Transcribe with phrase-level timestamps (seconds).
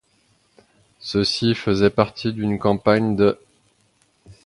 [0.99, 3.37] Ceci faisait partie d'une campagne d'.